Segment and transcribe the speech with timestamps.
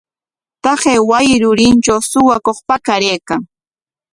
[0.63, 3.41] Taqay wasi rurintrawmi suwakuq pakaraykan.